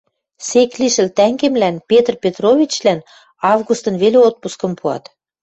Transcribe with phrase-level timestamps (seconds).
[0.47, 2.99] сек лишӹл тӓнгемлӓн— Петр Петровичлӓн—
[3.51, 5.03] августын веле отпускым пуат